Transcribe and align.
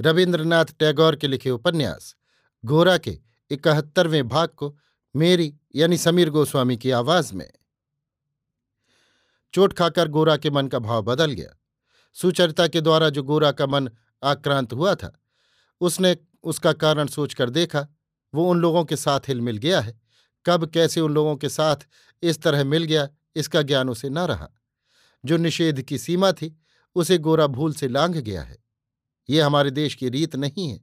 रविन्द्रनाथ 0.00 0.64
टैगोर 0.64 1.16
के 1.16 1.26
लिखे 1.26 1.50
उपन्यास, 1.50 2.16
गोरा 2.64 2.98
के 2.98 3.20
इकहत्तरवें 3.50 4.28
भाग 4.28 4.48
को 4.48 4.78
मेरी 5.16 5.56
यानी 5.74 5.98
समीर 5.98 6.30
गोस्वामी 6.30 6.76
की 6.76 6.90
आवाज़ 6.90 7.34
में। 7.34 7.52
चोट 9.54 9.72
खाकर 9.72 10.08
गोरा 10.08 10.36
के 10.36 10.50
मन 10.50 10.68
का 10.68 10.78
भाव 10.78 11.02
बदल 11.02 11.32
गया। 11.32 11.58
सुचरिता 12.12 12.68
के 12.68 12.80
द्वारा 12.80 13.08
जो 13.08 13.22
गोरा 13.22 13.52
का 13.52 13.66
मन 13.66 13.90
आक्रांत 14.22 14.72
हुआ 14.72 14.94
था, 14.94 15.20
उसने 15.80 16.16
उसका 16.44 16.72
कारण 16.72 17.06
सोचकर 17.06 17.50
देखा, 17.50 17.88
वो 18.34 18.50
उन 18.50 18.60
लोगों 18.60 18.84
के 18.84 18.96
साथ 18.96 19.20
हिल 19.28 19.40
मिल 19.40 19.56
गया 19.56 19.80
है। 19.80 20.00
कब, 20.46 20.70
कैसे 20.70 21.00
उन 21.00 21.14
लोगों 21.14 21.36
के 21.36 21.48
साथ 21.48 21.76
इस 22.22 22.42
तरह 22.42 22.64
मिल 22.64 22.84
गया, 22.84 23.08
इसका 23.36 23.62
ज्ञान 23.62 23.90
उसे 23.90 24.08
न 24.08 24.18
रहा। 24.18 24.48
जो 25.24 25.36
निषेध 25.36 25.82
की 25.82 25.98
सीमा 25.98 26.32
थी, 26.32 26.60
उसे 26.94 27.18
गोरा 27.18 27.46
भूल 27.46 27.72
से 27.72 27.88
लांघ 27.88 28.16
गया 28.16 28.42
है। 28.42 28.61
ये 29.30 29.40
हमारे 29.40 29.70
देश 29.70 29.94
की 29.94 30.08
रीत 30.08 30.36
नहीं 30.36 30.68
है। 30.68 30.80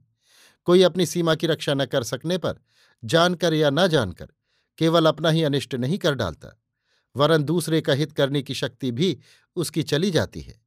कोई 0.64 0.82
अपनी 0.82 1.06
सीमा 1.06 1.34
की 1.34 1.46
रक्षा 1.46 1.74
न 1.74 1.86
कर 1.86 2.02
सकने 2.02 2.38
पर, 2.38 2.54
जानकर 3.04 3.54
या 3.54 3.70
न 3.70 3.88
जानकर, 3.88 4.28
केवल 4.78 5.06
अपना 5.06 5.30
ही 5.30 5.42
अनिष्ट 5.42 5.74
नहीं 5.74 5.98
कर 5.98 6.14
डालता, 6.14 6.60
वरन 7.16 7.42
दूसरे 7.42 7.80
का 7.80 7.92
हित 7.92 8.12
करने 8.12 8.42
की 8.42 8.54
शक्ति 8.54 8.90
भी 8.90 9.18
उसकी 9.56 9.82
चली 9.82 10.10
जाती 10.10 10.40
है। 10.40 10.62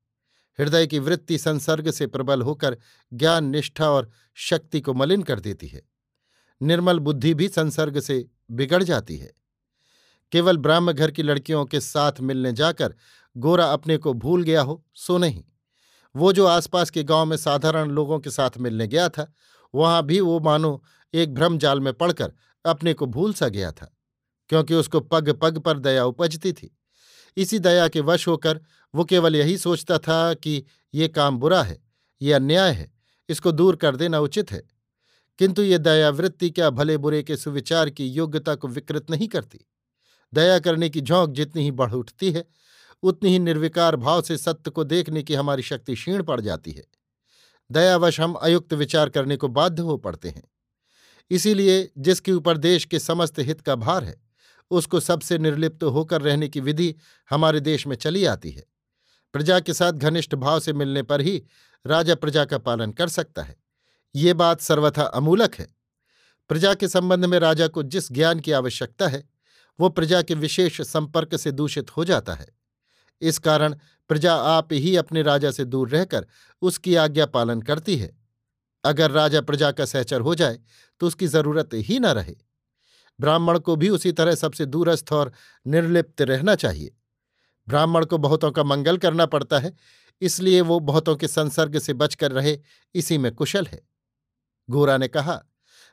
हृदय 0.59 0.88
की 0.88 0.99
वृत्ति 0.99 1.38
संसर्ग 1.38 1.91
से 1.91 2.07
प्रबल 2.07 2.41
होकर 2.41 2.77
ज्ञान, 3.13 3.45
निष्ठा 3.45 3.89
और 3.89 4.11
शक्ति 4.35 4.81
को 4.81 4.93
मलिन 4.93 5.23
कर 5.23 5.39
देती 5.39 5.67
है। 5.67 5.81
निर्मल 6.61 6.99
बुद्धि 6.99 7.33
भी 7.33 7.47
संसर्ग 7.47 7.99
से 7.99 8.30
बिगड़ 8.52 8.83
जाती 8.83 9.17
है। 9.17 9.33
केवल 10.31 10.58
ब्राह्म 10.58 10.91
घर 10.91 11.11
की 11.11 11.23
लड़कियों 11.23 11.65
के 11.65 11.80
साथ 11.80 12.11
मिलने 12.21 12.53
जाकर 12.53 12.95
गोरा 13.37 13.65
अपने 13.65 13.97
को 13.97 14.13
भूल 14.13 14.43
गया 14.43 14.61
हो, 14.61 14.85
सो 14.95 15.17
नहीं। 15.17 15.43
वो 16.16 16.31
जो 16.33 16.45
आसपास 16.45 16.89
के 16.89 17.03
गाँव 17.03 17.25
में 17.25 17.38
साधारण 17.38 17.89
लोगों 17.89 18.19
के 18.19 18.30
साथ 18.30 18.58
मिलने 18.58 18.88
गया 18.88 19.08
था, 19.09 19.31
वहाँ 19.73 20.03
भी 20.06 20.20
वो 20.20 20.39
मानो 20.39 20.83
एक 21.14 21.33
भ्रम 21.33 21.58
जाल 21.58 21.80
में 21.80 21.94
पड़कर 21.94 22.33
अपने 22.66 22.94
को 22.94 23.05
भूल 23.05 23.33
सा 23.33 23.47
गया 23.47 23.72
था, 23.72 23.92
क्योंकि 24.50 24.73
उसको 24.73 25.00
पग 25.00 25.30
पग 25.33 25.58
पर 25.59 25.80
दया 25.80 26.05
उपजती 26.05 26.53
थी। 26.53 26.75
इसी 27.38 27.59
दया 27.59 27.88
के 27.88 28.02
वश 28.02 28.27
होकर 28.27 28.60
वो 28.93 29.05
केवल 29.05 29.36
यही 29.36 29.58
सोचता 29.58 29.98
था 29.98 30.33
कि 30.33 30.64
ये 30.93 31.08
काम 31.08 31.37
बुरा 31.39 31.61
है, 31.64 31.82
ये 32.21 32.33
अन्याय 32.33 32.71
है, 32.71 32.92
इसको 33.30 33.52
दूर 33.52 33.76
कर 33.76 33.95
देना 33.95 34.20
उचित 34.20 34.52
है। 34.52 34.64
किंतु 35.39 35.61
ये 35.61 35.77
दयावृत्ति 35.77 36.49
क्या 36.49 36.70
भले 36.70 36.98
बुरे 36.98 37.21
के 37.23 37.37
सुविचार 37.37 37.89
की 37.89 38.08
योग्यता 38.08 38.55
को 38.55 38.67
विकृत 38.67 39.10
नहीं 39.11 39.27
करती? 39.27 39.60
दया 40.33 40.60
करने 40.60 40.89
की 40.89 41.02
झोंक 41.02 41.32
जितनी 41.32 41.64
ही 41.64 41.71
बढ़ 41.71 41.93
उठती 41.93 42.32
है 42.32 42.45
उतनी 43.03 43.30
ही 43.30 43.39
निर्विकार 43.39 43.95
भाव 43.95 44.21
से 44.21 44.37
सत्य 44.37 44.71
को 44.71 44.83
देखने 44.83 45.23
की 45.23 45.36
हमारी 45.36 45.64
शक्ति 45.64 45.95
क्षीण 45.95 46.23
पड़ 46.23 46.41
जाती 46.41 46.71
है। 46.71 46.83
दयावश 47.71 48.21
हम 48.21 48.33
अयुक्त 48.33 48.73
विचार 48.73 49.09
करने 49.09 49.37
को 49.37 49.47
बाध्य 49.47 49.81
हो 49.81 49.97
पड़ते 49.97 50.30
हैं। 50.30 50.43
इसीलिए 51.31 51.92
जिसके 51.97 52.31
ऊपर 52.31 52.58
देश 52.58 52.86
के 52.86 52.99
समस्त 52.99 53.39
हित 53.39 53.61
का 53.61 53.75
भार 53.75 54.03
है, 54.03 54.21
उसको 54.71 54.99
सबसे 54.99 55.37
निर्लिप्त 55.37 55.83
होकर 55.83 56.21
रहने 56.21 56.47
की 56.47 56.59
विधि 56.59 56.95
हमारे 57.30 57.59
देश 57.59 57.87
में 57.87 57.95
चली 57.95 58.25
आती 58.25 58.52
है। 58.52 58.65
प्रजा 59.33 59.59
के 59.59 59.73
साथ 59.73 59.92
घनिष्ठ 59.92 60.36
भाव 60.36 60.59
से 60.59 60.73
मिलने 60.73 61.03
पर 61.03 61.21
ही 61.21 61.43
राजा 61.87 62.15
प्रजा 62.15 62.45
का 62.45 62.58
पालन 62.58 62.92
कर 62.92 63.08
सकता 63.08 63.43
है। 63.43 63.55
ये 64.15 64.33
बात 64.33 64.61
सर्वथा 64.61 65.03
अमूलक 65.03 65.55
है। 65.55 65.67
प्रजा 66.49 66.73
के 66.73 66.87
संबंध 66.87 67.25
में 67.25 67.39
राजा 67.39 67.67
को 67.67 67.83
जिस 67.83 68.11
ज्ञान 68.11 68.39
की 68.39 68.52
आवश्यकता 68.52 69.08
है, 69.08 69.30
वो 69.80 69.89
प्रजा 69.89 70.21
के 70.21 70.33
विशेष 70.33 70.81
संपर्क 70.81 71.36
से 71.36 71.52
दूषित 71.52 71.97
हो 71.97 72.05
जाता 72.05 72.33
है। 72.33 72.62
इस 73.21 73.37
कारण 73.39 73.75
प्रजा 74.09 74.33
आप 74.35 74.73
ही 74.73 74.95
अपने 74.97 75.21
राजा 75.21 75.51
से 75.51 75.65
दूर 75.65 75.89
रहकर 75.89 76.25
उसकी 76.61 76.95
आज्ञा 76.97 77.25
पालन 77.27 77.61
करती 77.61 77.95
है। 77.97 78.11
अगर 78.83 79.11
राजा 79.11 79.41
प्रजा 79.41 79.71
का 79.71 79.85
सहचर 79.85 80.21
हो 80.21 80.35
जाए 80.35 80.59
तो 81.01 81.07
उसकी 81.07 81.27
ज़रूरत 81.27 81.69
ही 81.73 81.99
न 81.99 82.05
रहे। 82.07 82.35
ब्राह्मण 83.19 83.59
को 83.59 83.75
भी 83.75 83.89
उसी 83.89 84.11
तरह 84.11 84.35
सबसे 84.35 84.65
दूरस्थ 84.65 85.11
और 85.13 85.31
निर्लिप्त 85.65 86.21
रहना 86.21 86.55
चाहिए। 86.55 86.91
ब्राह्मण 87.67 88.05
को 88.05 88.17
बहुतों 88.17 88.51
का 88.51 88.63
मंगल 88.63 88.97
करना 88.97 89.25
पड़ता 89.25 89.59
है, 89.59 89.73
इसलिए 90.21 90.61
वो 90.61 90.80
बहुतों 90.81 91.15
के 91.15 91.27
संसर्ग 91.27 91.77
से 91.80 91.93
बचकर 91.93 92.31
रहे, 92.31 92.57
इसी 92.95 93.17
में 93.17 93.31
कुशल 93.33 93.65
है। 93.65 93.81
गोरा 94.69 94.97
ने 94.97 95.07
कहा, 95.07 95.39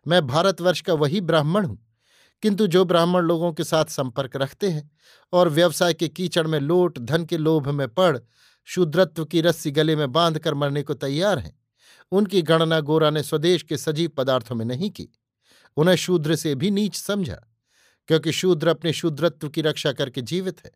मैं 0.06 0.26
भारतवर्ष 0.26 0.80
का 0.80 0.94
वही 0.94 1.20
ब्राह्मण 1.22 1.66
हूँ। 1.66 1.78
किंतु 2.42 2.66
जो 2.66 2.84
ब्राह्मण 2.84 3.20
लोगों 3.20 3.52
के 3.52 3.64
साथ 3.64 3.84
संपर्क 3.84 4.36
रखते 4.36 4.68
हैं 4.70 4.90
और 5.32 5.48
व्यवसाय 5.48 5.94
के 5.94 6.08
कीचड़ 6.08 6.46
में 6.46 6.60
लोट, 6.60 6.98
धन 6.98 7.24
के 7.24 7.36
लोभ 7.36 7.68
में 7.68 7.88
पड़, 7.88 8.18
शूद्रत्व 8.64 9.24
की 9.24 9.40
रस्सी 9.40 9.70
गले 9.70 9.96
में 9.96 10.12
बाँध 10.12 10.38
कर 10.38 10.54
मरने 10.54 10.82
को 10.82 10.94
तैयार 10.94 11.38
हैं, 11.38 11.58
उनकी 12.12 12.42
गणना 12.42 12.80
गोरा 12.80 13.10
ने 13.10 13.22
स्वदेश 13.22 13.62
के 13.62 13.76
सजीव 13.76 14.08
पदार्थों 14.08 14.56
में 14.56 14.64
नहीं 14.64 14.90
की। 14.90 15.08
उन्हें 15.76 15.96
शूद्र 15.96 16.36
से 16.36 16.54
भी 16.54 16.70
नीच 16.70 16.96
समझा, 16.96 17.40
क्योंकि 18.08 18.32
शूद्र 18.32 18.68
अपने 18.68 18.92
शूद्रत्व 18.92 19.48
की 19.48 19.62
रक्षा 19.62 19.92
करके 19.92 20.22
जीवित 20.22 20.64
है, 20.64 20.70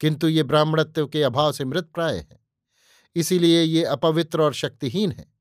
किंतु 0.00 0.28
ये 0.28 0.42
ब्राह्मणत्व 0.42 1.06
के 1.06 1.22
अभाव 1.22 1.52
से 1.52 1.64
मृत 1.64 1.90
प्राय 1.94 2.16
है। 2.16 2.40
इसीलिए 3.16 3.62
ये 3.62 3.84
अपवित्र 3.84 4.40
और 4.40 4.54
शक्तिहीन 4.54 5.12
है। 5.12 5.32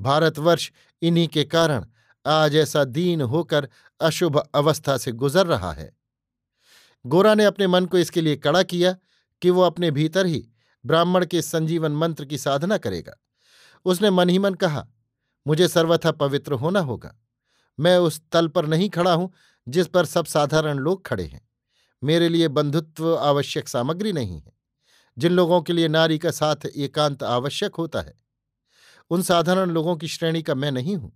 भारतवर्ष 0.00 0.70
इन्हीं 1.02 1.28
के 1.28 1.44
कारण 1.44 1.86
आज 2.28 2.56
ऐसा 2.56 2.84
दीन 2.84 3.20
होकर 3.20 3.68
अशुभ 4.00 4.38
अवस्था 4.54 4.96
से 4.96 5.12
गुजर 5.12 5.46
रहा 5.46 5.72
है। 5.72 5.96
गोरा 7.04 7.34
ने 7.34 7.44
अपने 7.44 7.66
मन 7.66 7.86
को 7.86 7.98
इसके 7.98 8.20
लिए 8.20 8.36
कड़ा 8.36 8.62
किया 8.62 8.96
कि 9.42 9.50
वो 9.50 9.62
अपने 9.62 9.90
भीतर 9.90 10.26
ही 10.26 10.48
ब्राह्मण 10.84 11.26
के 11.26 11.42
संजीवन 11.42 11.92
मंत्र 11.92 12.24
की 12.24 12.38
साधना 12.38 12.78
करेगा। 12.78 13.16
उसने 13.84 14.10
मन 14.10 14.28
ही 14.28 14.38
मन 14.38 14.54
कहा, 14.54 14.86
मुझे 15.46 15.68
सर्वथा 15.68 16.12
पवित्र 16.12 16.52
होना 16.52 16.80
होगा। 16.80 17.14
मैं 17.78 17.96
उस 17.98 18.20
तल 18.32 18.48
पर 18.48 18.66
नहीं 18.66 18.88
खड़ा 18.90 19.12
हूँ 19.12 19.32
जिस 19.68 19.86
पर 19.86 20.04
सब 20.04 20.24
साधारण 20.24 20.78
लोग 20.78 21.06
खड़े 21.06 21.24
हैं। 21.24 21.48
मेरे 22.02 22.28
लिए 22.28 22.48
बंधुत्व 22.48 23.16
आवश्यक 23.16 23.68
सामग्री 23.68 24.12
नहीं 24.12 24.40
है। 24.40 24.52
जिन 25.18 25.32
लोगों 25.32 25.60
के 25.62 25.72
लिए 25.72 25.88
नारी 25.88 26.18
का 26.18 26.30
साथ 26.30 26.66
एकांत 26.66 27.22
आवश्यक 27.22 27.74
होता 27.74 28.00
है, 28.00 28.14
उन 29.10 29.22
साधारण 29.22 29.70
लोगों 29.70 29.96
की 29.96 30.08
श्रेणी 30.08 30.42
का 30.42 30.54
मैं 30.54 30.72
नहीं 30.72 30.96
हूँ। 30.96 31.12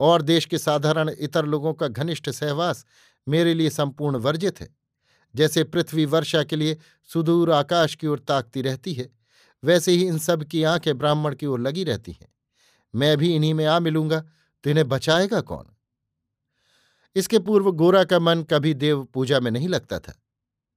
और 0.00 0.22
देश 0.22 0.44
के 0.44 0.58
साधारण 0.58 1.10
इतर 1.10 1.44
लोगों 1.44 1.72
का 1.74 1.88
घनिष्ठ 1.88 2.30
सहवास 2.30 2.84
मेरे 3.26 3.54
लिए 3.54 3.70
संपूर्ण 3.70 4.16
वर्जित 4.16 4.60
है 4.60 4.68
जैसे 5.34 5.64
पृथ्वी 5.64 6.04
वर्षा 6.04 6.42
के 6.44 6.56
लिए 6.56 6.76
सुदूर 7.10 7.50
आकाश 7.52 7.94
की 7.94 8.06
ओर 8.06 8.18
ताकती 8.18 8.62
रहती 8.62 8.94
है, 8.94 9.08
वैसे 9.62 9.92
ही 9.92 10.06
इन 10.06 10.18
सब 10.18 10.44
की 10.44 10.62
आँखें 10.62 10.96
ब्राह्मण 10.98 11.34
की 11.34 11.46
ओर 11.46 11.60
लगी 11.60 11.84
रहती 11.84 12.12
हैं। 12.12 12.28
मैं 12.94 13.16
भी 13.16 13.34
इन्हीं 13.36 13.54
में 13.54 13.64
आ 13.66 13.78
मिलूँगा 13.80 14.20
तो 14.64 14.70
इन्हें 14.70 14.88
बचाएगा 14.88 15.40
कौन? 15.40 15.66
इसके 17.16 17.38
पूर्व 17.38 17.70
गोरा 17.72 18.04
का 18.04 18.18
मन 18.18 18.42
कभी 18.42 18.74
देव 18.74 19.04
पूजा 19.04 19.40
में 19.40 19.50
नहीं 19.50 19.68
लगता 19.68 19.98
था। 19.98 20.14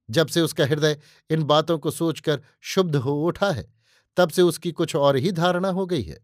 जब 0.08 0.26
से 0.26 0.40
उसका 0.40 0.64
हृदय 0.66 1.00
इन 1.30 1.42
बातों 1.42 1.78
को 1.78 1.90
सोचकर 1.90 2.40
शुद्ध 2.60 2.96
हो 2.96 3.22
उठा 3.24 3.50
है, 3.50 3.72
तब 4.16 4.30
से 4.30 4.42
उसकी 4.42 4.72
कुछ 4.72 4.96
और 4.96 5.16
ही 5.16 5.32
धारणा 5.32 5.68
हो 5.68 5.86
गई 5.86 6.02
है। 6.02 6.18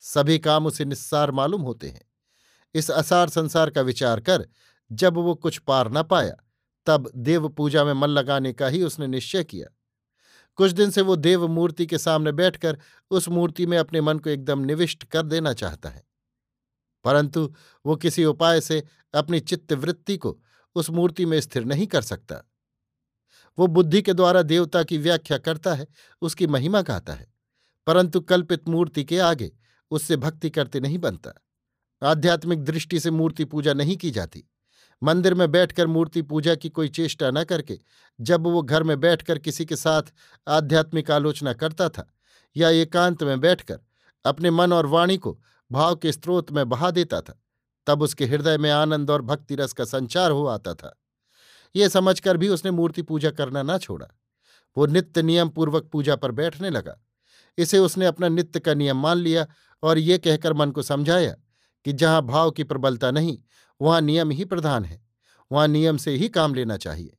सभी 0.00 0.38
काम 0.38 0.66
उसे 0.66 0.84
निस्सार 0.84 1.30
मालूम 1.30 1.62
होते 1.62 1.88
हैं। 1.88 2.07
इस 2.74 2.90
असार 2.90 3.28
संसार 3.28 3.70
का 3.70 3.80
विचार 3.80 4.20
कर, 4.20 4.48
जब 4.92 5.14
वो 5.14 5.34
कुछ 5.34 5.58
पार 5.58 5.92
न 5.92 6.02
पाया, 6.02 6.36
तब 6.86 7.10
देव 7.16 7.48
पूजा 7.48 7.84
में 7.84 7.92
मन 7.92 8.08
लगाने 8.08 8.52
का 8.52 8.66
ही 8.66 8.82
उसने 8.82 9.06
निश्चय 9.06 9.44
किया। 9.44 9.74
कुछ 10.56 10.72
दिन 10.72 10.90
से 10.90 11.00
वो 11.00 11.16
देव 11.16 11.48
मूर्ति 11.48 11.86
के 11.86 11.98
सामने 11.98 12.32
बैठकर 12.32 12.78
उस 13.10 13.28
मूर्ति 13.28 13.66
में 13.66 13.78
अपने 13.78 14.00
मन 14.00 14.18
को 14.18 14.30
एकदम 14.30 14.58
निविष्ट 14.58 15.04
कर 15.04 15.22
देना 15.22 15.52
चाहता 15.52 15.88
है। 15.88 16.08
परंतु 17.04 17.54
वो 17.86 17.96
किसी 17.96 18.24
उपाय 18.24 18.60
से 18.60 18.84
अपनी 19.14 19.40
चित्तवृत्ति 19.40 20.16
को 20.16 20.38
उस 20.74 20.90
मूर्ति 20.90 21.26
में 21.26 21.40
स्थिर 21.40 21.64
नहीं 21.64 21.86
कर 21.86 22.02
सकता। 22.02 22.50
वो 23.58 23.66
बुद्धि 23.66 24.02
के 24.02 24.14
द्वारा 24.14 24.42
देवता 24.42 24.82
की 24.82 24.98
व्याख्या 24.98 25.38
करता 25.38 25.74
है, 25.74 25.86
उसकी 26.20 26.46
महिमा 26.46 26.82
गाता 26.82 27.12
है, 27.12 27.34
परंतु 27.86 28.20
कल्पित 28.20 28.68
मूर्ति 28.68 29.04
के 29.04 29.18
आगे 29.18 29.52
उससे 29.90 30.16
भक्ति 30.16 30.50
करते 30.50 30.80
नहीं 30.80 30.98
बनता। 30.98 31.32
आध्यात्मिक 32.02 32.64
दृष्टि 32.64 33.00
से 33.00 33.10
मूर्ति 33.10 33.44
पूजा 33.44 33.72
नहीं 33.74 33.96
की 33.96 34.10
जाती। 34.10 34.44
मंदिर 35.02 35.34
में 35.34 35.50
बैठकर 35.50 35.86
मूर्ति 35.86 36.22
पूजा 36.22 36.54
की 36.54 36.68
कोई 36.68 36.88
चेष्टा 36.88 37.30
न 37.30 37.44
करके, 37.44 37.78
जब 38.20 38.46
वो 38.46 38.62
घर 38.62 38.82
में 38.82 39.00
बैठकर 39.00 39.38
किसी 39.38 39.64
के 39.64 39.76
साथ 39.76 40.02
आध्यात्मिक 40.48 41.10
आलोचना 41.10 41.52
करता 41.52 41.88
था 41.88 42.14
या 42.56 42.68
एकांत 42.68 43.22
में 43.22 43.40
बैठकर 43.40 43.78
अपने 44.24 44.50
मन 44.50 44.72
और 44.72 44.86
वाणी 44.86 45.16
को 45.16 45.38
भाव 45.72 45.96
के 45.96 46.12
स्रोत 46.12 46.52
में 46.52 46.68
बहा 46.68 46.90
देता 46.90 47.20
था, 47.20 47.42
तब 47.86 48.02
उसके 48.02 48.26
हृदय 48.26 48.58
में 48.58 48.70
आनंद 48.70 49.10
और 49.10 49.22
भक्ति 49.22 49.54
रस 49.54 49.72
का 49.72 49.84
संचार 49.84 50.30
हो 50.30 50.46
आता 50.46 50.74
था। 50.74 50.94
ये 51.76 51.88
समझकर 51.88 52.36
भी 52.36 52.48
उसने 52.48 52.70
मूर्ति 52.70 53.02
पूजा 53.02 53.30
करना 53.30 53.62
ना 53.62 53.78
छोड़ा। 53.78 54.06
वो 54.76 54.86
नित्य 54.86 55.22
नियम 55.22 55.48
पूर्वक 55.48 55.84
पूजा 55.84 56.16
पर 56.16 56.30
बैठने 56.30 56.70
लगा। 56.70 57.00
इसे 57.58 57.78
उसने 57.78 58.06
अपना 58.06 58.28
नित्य 58.28 58.60
का 58.60 58.74
नियम 58.74 58.96
मान 58.96 59.16
लिया 59.16 59.46
और 59.82 59.98
ये 59.98 60.18
कहकर 60.18 60.52
मन 60.52 60.70
को 60.70 60.82
समझाया 60.82 61.36
कि 61.84 61.92
जहाँ 61.92 62.22
भाव 62.22 62.50
की 62.50 62.64
प्रबलता 62.64 63.10
नहीं, 63.10 63.38
वहाँ 63.82 64.00
नियम 64.00 64.30
ही 64.30 64.44
प्रधान 64.44 64.84
है। 64.84 65.06
वहाँ 65.52 65.68
नियम 65.68 65.96
से 65.96 66.10
ही 66.10 66.28
काम 66.28 66.54
लेना 66.54 66.76
चाहिए। 66.76 67.18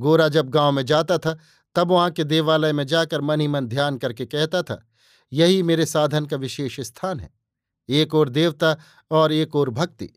गोरा 0.00 0.28
जब 0.28 0.48
गाँव 0.48 0.72
में 0.72 0.86
जाता 0.86 1.18
था, 1.18 1.38
तब 1.74 1.88
वहाँ 1.88 2.10
के 2.10 2.24
देवालय 2.24 2.72
में 2.72 2.86
जाकर 2.86 3.20
मन 3.20 3.40
ही 3.40 3.48
मन 3.48 3.66
ध्यान 3.66 3.98
करके 3.98 4.26
कहता 4.26 4.62
था, 4.62 4.86
यही 5.32 5.62
मेरे 5.62 5.86
साधन 5.86 6.26
का 6.26 6.36
विशेष 6.36 6.80
स्थान 6.80 7.20
है। 7.20 7.30
एक 7.88 8.14
और 8.14 8.28
देवता 8.28 8.76
और 9.10 9.32
एक 9.32 9.56
और 9.56 9.70
भक्ति। 9.70 10.10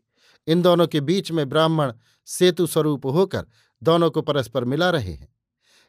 इन 0.46 0.62
दोनों 0.62 0.86
के 0.86 1.00
बीच 1.00 1.32
में 1.32 1.48
ब्राह्मण 1.48 1.92
सेतु 2.26 2.66
स्वरूप 2.66 3.06
होकर 3.06 3.46
दोनों 3.82 4.10
को 4.10 4.22
परस्पर 4.22 4.64
मिला 4.64 4.90
रहे 4.90 5.12
हैं। 5.12 5.36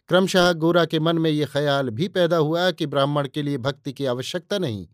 क्रमशः 0.07 0.53
गोरा 0.53 0.85
के 0.85 0.99
मन 0.99 1.17
में 1.17 1.31
ये 1.31 1.45
ख्याल 1.45 1.89
भी 1.89 2.07
पैदा 2.07 2.37
हुआ 2.37 2.71
कि 2.71 2.85
ब्राह्मण 2.85 3.27
के 3.27 3.41
लिए 3.41 3.57
भक्ति 3.57 3.93
की 3.93 4.05
आवश्यकता 4.05 4.57
नहीं। 4.57 4.87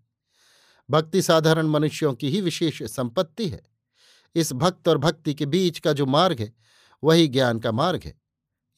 भक्ति 0.89 1.21
साधारण 1.21 1.67
मनुष्यों 1.67 2.13
की 2.13 2.29
ही 2.29 2.41
विशेष 2.41 2.83
संपत्ति 2.83 3.49
है। 3.49 3.61
इस 4.35 4.53
भक्त 4.53 4.87
और 4.87 4.97
भक्ति 4.97 5.33
के 5.33 5.45
बीच 5.45 5.79
का 5.79 5.93
जो 5.93 6.05
मार्ग 6.05 6.39
है, 6.39 6.53
वही 7.03 7.27
ज्ञान 7.27 7.59
का 7.59 7.71
मार्ग 7.71 8.01
है। 8.03 8.21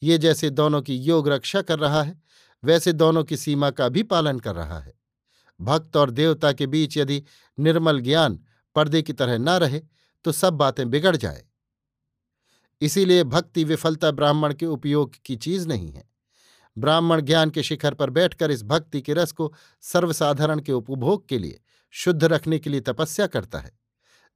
ये 0.02 0.18
जैसे 0.18 0.50
दोनों 0.50 0.82
की 0.82 0.96
योग 0.96 1.28
रक्षा 1.28 1.62
कर 1.62 1.78
रहा 1.78 2.02
है, 2.02 2.22
वैसे 2.64 2.92
दोनों 2.92 3.24
की 3.24 3.36
सीमा 3.36 3.70
का 3.70 3.88
भी 3.88 4.02
पालन 4.02 4.38
कर 4.38 4.54
रहा 4.54 4.80
है। 4.80 4.94
भक्त 5.60 5.96
और 5.96 6.10
देवता 6.10 6.52
के 6.52 6.66
बीच 6.66 6.96
यदि 6.96 7.22
निर्मल 7.58 8.00
ज्ञान 8.00 8.40
पर्दे 8.74 9.02
की 9.02 9.12
तरह 9.12 9.38
ना 9.38 9.56
रहे 9.56 9.80
तो 10.24 10.32
सब 10.32 10.52
बातें 10.52 10.90
बिगड़ 10.90 11.16
जाए। 11.16 11.44
इसीलिए 12.80 13.24
भक्ति 13.24 13.64
विफलता 13.64 14.10
ब्राह्मण 14.10 14.54
के 14.54 14.66
उपयोग 14.66 15.14
की 15.24 15.36
चीज़ 15.36 15.68
नहीं 15.68 15.92
है। 15.92 16.10
ब्राह्मण 16.78 17.20
ज्ञान 17.20 17.50
के 17.50 17.62
शिखर 17.62 17.94
पर 17.94 18.10
बैठकर 18.10 18.50
इस 18.50 18.62
भक्ति 18.62 19.00
के 19.00 19.14
रस 19.14 19.32
को 19.32 19.54
सर्वसाधारण 19.80 20.60
के 20.60 20.72
उपभोग 20.72 21.28
के 21.28 21.38
लिए 21.38 21.60
शुद्ध 21.90 22.24
रखने 22.24 22.58
के 22.58 22.70
लिए 22.70 22.80
तपस्या 22.80 23.26
करता 23.26 23.58
है। 23.58 23.78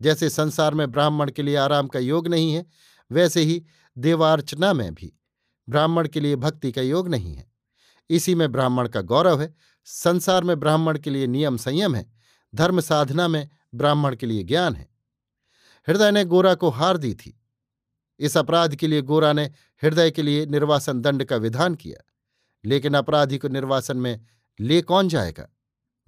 जैसे 0.02 0.30
संसार 0.30 0.74
में 0.74 0.90
ब्राह्मण 0.90 1.30
के 1.30 1.42
लिए 1.42 1.56
आराम 1.56 1.88
का 1.88 1.98
योग 1.98 2.28
नहीं 2.28 2.54
है, 2.54 2.66
वैसे 3.12 3.40
ही 3.40 3.64
देवार्चना 3.98 4.72
में 4.72 4.94
भी 4.94 5.20
ब्राह्मण 5.68 6.08
के 6.08 6.20
लिए 6.20 6.36
भक्ति 6.36 6.72
का 6.72 6.82
योग 6.82 7.08
नहीं 7.08 7.34
है। 7.34 7.52
इसी 8.10 8.34
में 8.34 8.52
ब्राह्मण 8.52 8.88
का 8.88 9.00
गौरव 9.00 9.42
है। 9.42 9.54
संसार 9.84 10.44
में 10.44 10.60
ब्राह्मण 10.60 10.98
के 10.98 11.10
लिए 11.10 11.26
नियम 11.26 11.56
संयम 11.56 11.94
है। 11.94 12.12
धर्म 12.54 12.80
साधना 12.80 13.28
में 13.28 13.48
ब्राह्मण 13.74 14.16
के 14.16 14.26
लिए 14.26 14.42
ज्ञान 14.42 14.74
है। 14.74 14.88
हृदय 15.88 16.10
ने 16.10 16.24
गोरा 16.24 16.54
को 16.54 16.68
हार 16.68 16.96
दी 16.96 17.14
थी। 17.14 17.40
इस 18.18 18.36
अपराध 18.36 18.74
के 18.74 18.86
लिए 18.86 19.02
गोरा 19.02 19.32
ने 19.32 19.44
हृदय 19.82 20.10
के 20.10 20.22
लिए 20.22 20.46
निर्वासन 20.46 21.00
दंड 21.00 21.24
का 21.24 21.36
विधान 21.36 21.74
किया। 21.74 22.10
लेकिन 22.64 22.94
अपराधी 22.94 23.38
को 23.38 23.48
निर्वासन 23.48 23.96
में 23.96 24.26
ले 24.60 24.82
कौन 24.82 25.08
जाएगा? 25.08 25.48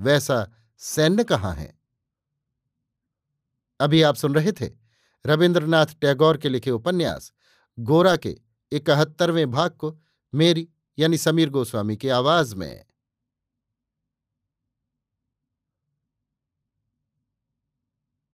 वैसा 0.00 0.52
सैन्य 0.78 1.24
कहाँ 1.24 1.54
है? 1.54 1.78
अभी 3.80 4.02
आप 4.02 4.14
सुन 4.14 4.34
रहे 4.34 4.52
थे 4.52 4.70
रविन्द्रनाथ 5.26 5.86
टैगोर 6.00 6.36
के 6.36 6.48
लिखे 6.48 6.70
उपन्यास, 6.70 7.32
गोरा 7.78 8.16
के 8.16 8.38
इकहत्तरवें 8.72 9.50
भाग 9.50 9.70
को 9.70 9.98
मेरी 10.34 10.68
यानी 10.98 11.18
समीर 11.18 11.50
गोस्वामी 11.50 11.96
की 11.96 12.08
आवाज़ 12.08 12.54
में। 12.56 12.84